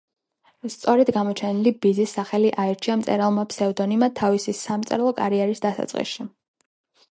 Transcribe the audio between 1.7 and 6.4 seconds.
ბიძის სახელი აირჩია მწერალმა ფსევდონიმად თავისი სამწერლო კარიერის დასაწყისში.